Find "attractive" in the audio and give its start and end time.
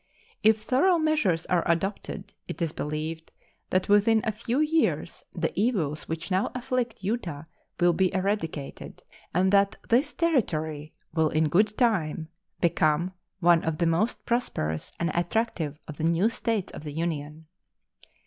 15.13-15.77